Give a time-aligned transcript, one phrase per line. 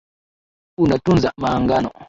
[0.79, 1.89] Unatunza maagano